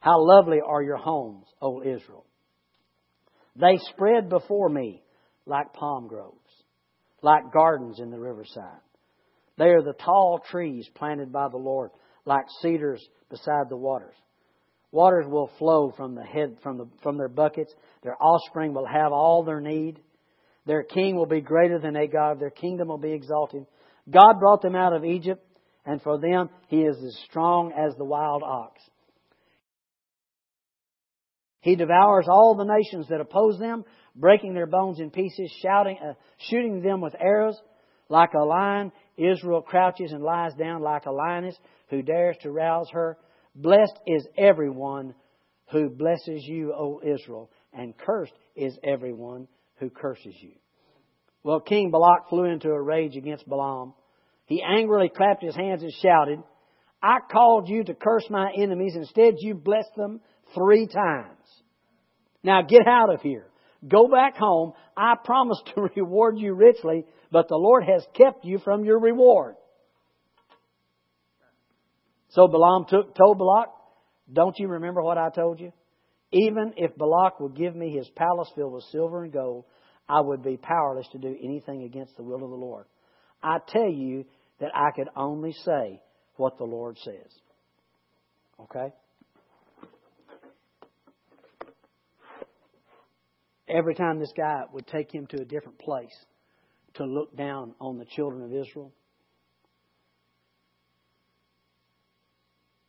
[0.00, 2.26] How lovely are your homes, O Israel.
[3.56, 5.02] They spread before me
[5.46, 6.36] like palm groves,
[7.22, 8.80] like gardens in the riverside.
[9.58, 11.90] They are the tall trees planted by the Lord,
[12.24, 14.14] like cedars beside the waters.
[14.90, 17.72] Waters will flow from the head from the from their buckets.
[18.02, 20.00] Their offspring will have all their need.
[20.66, 22.38] Their king will be greater than a god.
[22.38, 23.66] Their kingdom will be exalted.
[24.08, 25.44] God brought them out of Egypt,
[25.84, 28.80] and for them he is as strong as the wild ox.
[31.60, 33.84] He devours all the nations that oppose them,
[34.16, 36.14] breaking their bones in pieces, shouting, uh,
[36.50, 37.60] shooting them with arrows.
[38.08, 41.56] Like a lion, Israel crouches and lies down like a lioness
[41.88, 43.16] who dares to rouse her.
[43.54, 45.14] Blessed is everyone
[45.70, 49.48] who blesses you, O Israel, and cursed is everyone
[49.82, 50.52] who curses you.
[51.42, 53.94] Well, King Balak flew into a rage against Balaam.
[54.46, 56.38] He angrily clapped his hands and shouted,
[57.02, 58.94] I called you to curse my enemies.
[58.94, 60.20] Instead, you blessed them
[60.54, 61.36] three times.
[62.44, 63.46] Now get out of here.
[63.86, 64.72] Go back home.
[64.96, 69.56] I promised to reward you richly, but the Lord has kept you from your reward.
[72.28, 73.70] So Balaam took, told Balak,
[74.32, 75.72] Don't you remember what I told you?
[76.32, 79.64] Even if Balak would give me his palace filled with silver and gold,
[80.08, 82.86] I would be powerless to do anything against the will of the Lord.
[83.42, 84.24] I tell you
[84.60, 86.00] that I could only say
[86.36, 87.32] what the Lord says.
[88.60, 88.92] Okay?
[93.68, 96.14] Every time this guy would take him to a different place
[96.94, 98.92] to look down on the children of Israel,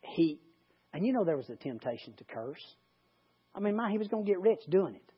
[0.01, 0.39] he,
[0.93, 2.63] and you know there was a temptation to curse.
[3.55, 5.11] I mean, my, he was going to get rich doing it.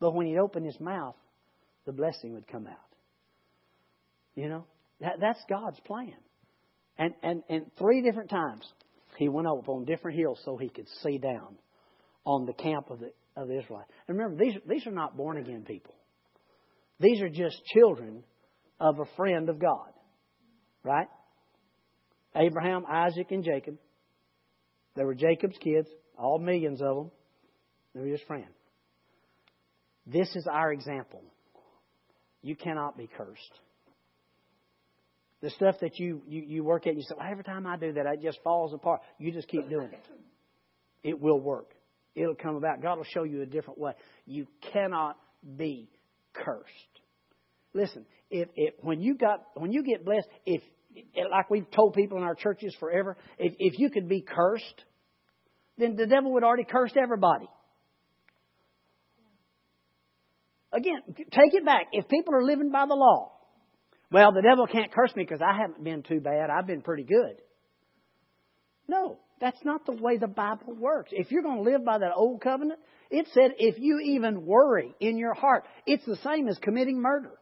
[0.00, 1.16] But when he'd open his mouth,
[1.86, 2.76] the blessing would come out.
[4.34, 4.66] You know,
[5.00, 6.14] that, that's God's plan.
[6.98, 8.66] And, and, and three different times
[9.16, 11.56] he went up on different hills so he could see down
[12.24, 13.84] on the camp of the of Israel.
[14.08, 15.94] And remember, these, these are not born again people.
[16.98, 18.22] These are just children
[18.78, 19.88] of a friend of God.
[20.82, 21.08] Right?
[22.34, 23.76] Abraham, Isaac, and Jacob.
[24.96, 25.88] They were Jacob's kids,
[26.18, 27.10] all millions of them.
[27.94, 28.38] They were.
[30.06, 31.22] This is our example.
[32.42, 33.52] You cannot be cursed.
[35.42, 37.92] The stuff that you, you, you work at, you say, well, every time I do
[37.94, 39.00] that, it just falls apart.
[39.18, 40.06] You just keep doing it.
[41.02, 41.70] It will work.
[42.14, 42.82] It'll come about.
[42.82, 43.92] God will show you a different way.
[44.26, 45.16] You cannot
[45.56, 45.88] be
[46.34, 46.66] cursed.
[47.72, 50.60] Listen, if, if when you got when you get blessed, if
[50.96, 54.84] eh, like we've told people in our churches forever, if, if you could be cursed,
[55.78, 57.48] then the devil would already curse everybody.
[60.72, 61.88] Again, take it back.
[61.92, 63.32] If people are living by the law,
[64.12, 66.50] well, the devil can't curse me because I haven't been too bad.
[66.50, 67.40] I've been pretty good.
[68.88, 71.10] No, that's not the way the Bible works.
[71.12, 72.80] If you're going to live by that old covenant,
[73.10, 77.32] it said if you even worry in your heart, it's the same as committing murder.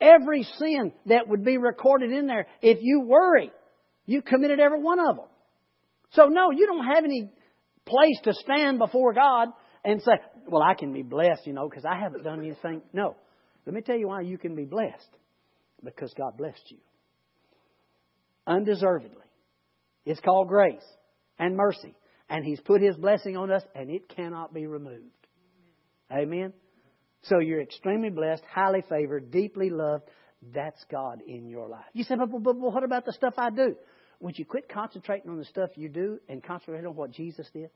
[0.00, 3.50] Every sin that would be recorded in there, if you worry,
[4.06, 5.26] you committed every one of them.
[6.12, 7.30] So no, you don't have any
[7.84, 9.48] place to stand before God
[9.84, 10.12] and say,
[10.48, 12.82] well, I can be blessed, you know, because I haven't done anything.
[12.92, 13.16] No.
[13.66, 15.08] Let me tell you why you can be blessed.
[15.84, 16.78] Because God blessed you.
[18.46, 19.24] Undeservedly.
[20.04, 20.84] It's called grace
[21.38, 21.94] and mercy.
[22.28, 25.04] And He's put His blessing on us, and it cannot be removed.
[26.10, 26.52] Amen?
[27.22, 30.04] So you're extremely blessed, highly favored, deeply loved.
[30.54, 31.84] That's God in your life.
[31.92, 33.74] You say, but, but, but what about the stuff I do?
[34.20, 37.70] Would you quit concentrating on the stuff you do and concentrate on what Jesus did?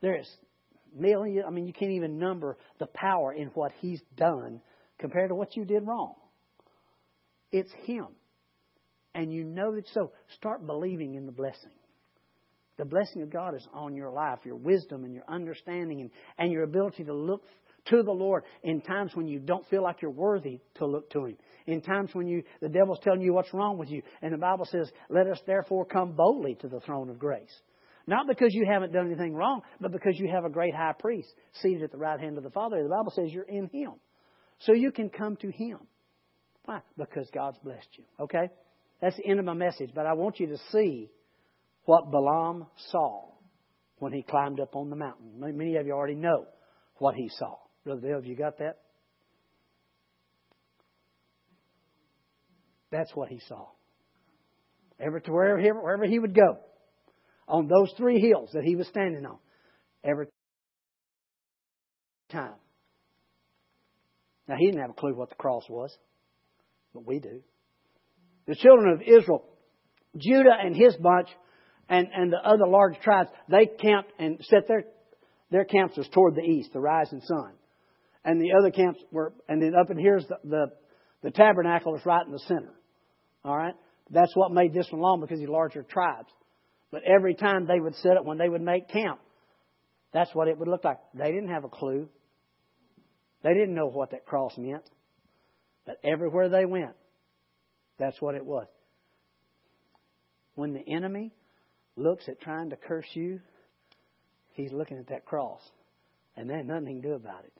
[0.00, 0.28] There's
[0.94, 4.60] millions, I mean, you can't even number the power in what He's done
[4.98, 6.14] compared to what you did wrong.
[7.52, 8.08] It's Him
[9.16, 11.70] and you know that so, start believing in the blessing.
[12.76, 16.52] The blessing of God is on your life, your wisdom and your understanding and, and
[16.52, 17.42] your ability to look
[17.86, 21.24] to the Lord in times when you don't feel like you're worthy to look to
[21.24, 21.36] Him.
[21.66, 24.02] In times when you the devil's telling you what's wrong with you.
[24.20, 27.54] And the Bible says, Let us therefore come boldly to the throne of grace.
[28.06, 31.28] Not because you haven't done anything wrong, but because you have a great high priest
[31.60, 32.82] seated at the right hand of the Father.
[32.82, 33.94] The Bible says you're in Him.
[34.60, 35.78] So you can come to Him.
[36.64, 36.80] Why?
[36.96, 38.04] Because God's blessed you.
[38.20, 38.48] Okay?
[39.00, 41.10] That's the end of my message, but I want you to see
[41.84, 43.30] what Balaam saw
[43.98, 45.32] when he climbed up on the mountain.
[45.38, 46.46] Many of you already know
[46.98, 47.56] what he saw.
[47.84, 48.78] Brother Dale, have you got that?
[52.90, 53.66] That's what he saw.
[54.98, 56.58] Ever to wherever wherever he would go,
[57.48, 59.38] on those three hills that he was standing on,
[60.04, 60.26] every
[62.30, 62.54] time.
[64.48, 65.96] Now he didn't have a clue what the cross was,
[66.94, 67.42] but we do
[68.46, 69.44] the children of Israel,
[70.16, 71.28] Judah and his bunch,
[71.88, 74.84] and, and the other large tribes, they camped and set their,
[75.50, 77.52] their camps was toward the east, the rising sun.
[78.24, 80.66] And the other camps were, and then up in here's the, the,
[81.22, 82.72] the tabernacle is right in the center.
[83.44, 83.74] All right?
[84.10, 86.28] That's what made this one long because these larger tribes.
[86.90, 89.20] But every time they would set up, when they would make camp,
[90.12, 90.98] that's what it would look like.
[91.14, 92.08] They didn't have a clue.
[93.42, 94.88] They didn't know what that cross meant.
[95.84, 96.94] But everywhere they went,
[97.98, 98.66] that's what it was.
[100.54, 101.32] When the enemy
[101.96, 103.40] looks at trying to curse you,
[104.52, 105.60] he's looking at that cross.
[106.36, 107.52] And there's nothing he can do about it.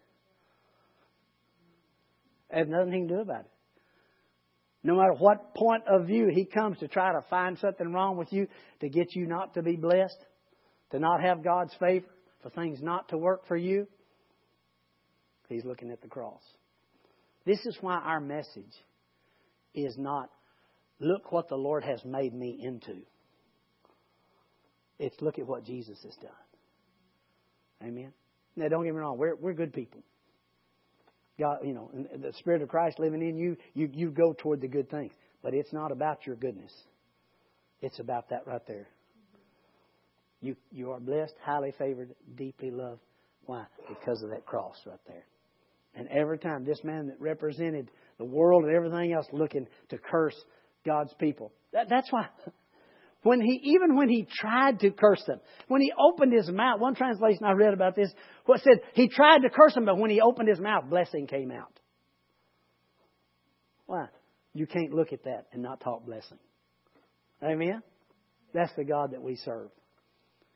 [2.50, 3.50] There's nothing he can do about it.
[4.87, 8.32] No matter what point of view he comes to try to find something wrong with
[8.32, 8.47] you
[8.78, 10.16] to get you not to be blessed,
[10.93, 12.07] to not have God's favor,
[12.41, 13.89] for things not to work for you,
[15.49, 16.41] he's looking at the cross.
[17.45, 18.72] This is why our message
[19.74, 20.30] is not,
[21.01, 23.01] look what the Lord has made me into.
[25.01, 26.30] It's look at what Jesus has done.
[27.82, 28.12] Amen.
[28.55, 30.05] Now, don't get me wrong, we're, we're good people.
[31.39, 34.68] God, you know, the Spirit of Christ living in you, you, you go toward the
[34.68, 35.12] good things.
[35.43, 36.72] But it's not about your goodness.
[37.80, 38.89] It's about that right there.
[40.41, 43.01] You, you are blessed, highly favored, deeply loved.
[43.45, 43.64] Why?
[43.89, 45.24] Because of that cross right there.
[45.95, 50.37] And every time this man that represented the world and everything else looking to curse
[50.84, 51.53] God's people.
[51.72, 52.28] That, that's why
[53.26, 56.94] when he even when he tried to curse them, when he opened his mouth, one
[56.94, 58.12] translation I read about this,
[58.44, 61.50] what said he tried to curse them, but when he opened his mouth, blessing came
[61.50, 61.78] out.
[63.86, 64.06] Why?
[64.54, 66.38] You can't look at that and not talk blessing.
[67.42, 67.82] Amen?
[68.54, 69.68] That's the God that we serve.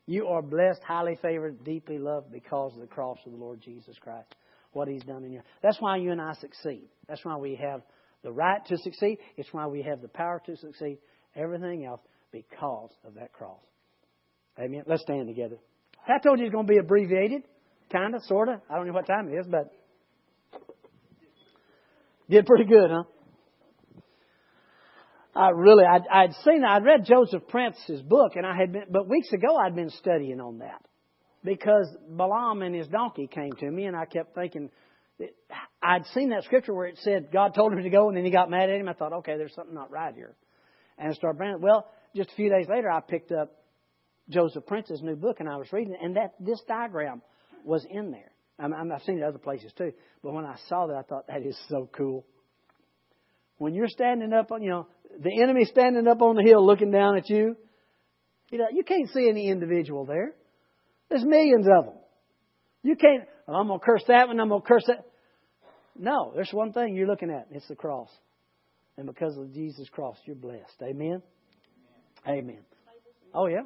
[0.06, 3.96] You are blessed, highly favored, deeply loved because of the cross of the Lord Jesus
[4.00, 4.34] Christ.
[4.72, 5.42] What He's done in you.
[5.62, 6.88] That's why you and I succeed.
[7.08, 7.82] That's why we have
[8.22, 9.18] the right to succeed.
[9.36, 10.98] It's why we have the power to succeed.
[11.36, 12.00] Everything else
[12.32, 13.60] because of that cross.
[14.58, 14.82] Amen.
[14.86, 15.56] Let's stand together.
[16.06, 17.42] I told you it's going to be abbreviated,
[17.92, 18.60] kind of, sort of.
[18.68, 19.72] I don't know what time it is, but
[22.28, 23.04] did pretty good, huh?
[25.34, 29.08] I really, I'd, I'd seen, I'd read Joseph Prince's book, and I had been, but
[29.08, 30.84] weeks ago I'd been studying on that
[31.44, 34.70] because Balaam and his donkey came to me, and I kept thinking,
[35.82, 38.30] I'd seen that scripture where it said God told him to go, and then he
[38.30, 38.88] got mad at him.
[38.88, 40.34] I thought, okay, there's something not right here,
[40.98, 41.60] and I started.
[41.60, 43.52] Well, just a few days later, I picked up
[44.28, 47.22] Joseph Prince's new book, and I was reading it, and that this diagram
[47.64, 48.32] was in there.
[48.58, 49.92] I mean, I've seen it other places too,
[50.22, 52.26] but when I saw that, I thought that is so cool.
[53.56, 54.86] When you're standing up on, you know,
[55.18, 57.56] the enemy standing up on the hill looking down at you,
[58.50, 60.34] you know, you can't see any individual there.
[61.08, 61.94] There's millions of them.
[62.82, 65.06] You can't, well, I'm going to curse that one, I'm to curse that.
[65.98, 67.48] No, there's one thing you're looking at.
[67.50, 68.08] It's the cross.
[68.96, 70.82] And because of Jesus' cross, you're blessed.
[70.82, 71.22] Amen?
[72.28, 72.58] Amen.
[73.34, 73.62] Oh, yeah?